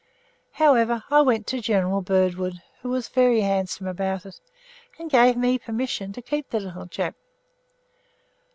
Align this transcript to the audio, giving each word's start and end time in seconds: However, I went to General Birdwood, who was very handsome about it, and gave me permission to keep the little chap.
However, 0.53 1.03
I 1.11 1.21
went 1.21 1.45
to 1.45 1.61
General 1.61 2.01
Birdwood, 2.01 2.55
who 2.81 2.89
was 2.89 3.07
very 3.07 3.41
handsome 3.41 3.85
about 3.85 4.25
it, 4.25 4.39
and 4.97 5.11
gave 5.11 5.37
me 5.37 5.59
permission 5.59 6.11
to 6.13 6.23
keep 6.23 6.49
the 6.49 6.59
little 6.59 6.87
chap. 6.87 7.13